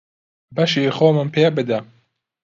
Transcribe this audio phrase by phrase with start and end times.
[0.55, 1.79] بەشی خۆمم پێ بدە.